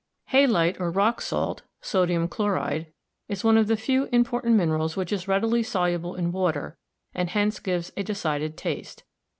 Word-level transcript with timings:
Halite, 0.31 0.79
or 0.79 0.89
rock 0.89 1.21
salt 1.21 1.61
(sodium 1.79 2.27
chloride), 2.27 2.91
is 3.29 3.43
one 3.43 3.55
of 3.55 3.67
the 3.67 3.77
few 3.77 4.05
important 4.11 4.55
minerals 4.55 4.97
which 4.97 5.11
is 5.13 5.27
readily 5.27 5.61
soluble 5.61 6.15
in 6.15 6.31
water 6.31 6.75
and 7.13 7.29
hence 7.29 7.59
gives 7.59 7.91
a 7.95 8.01
decided 8.01 8.57
taste. 8.57 9.03